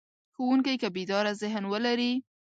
ښوونکی 0.33 0.75
که 0.81 0.87
بیداره 0.95 1.31
ذهن 1.41 1.63
ولري. 1.71 2.13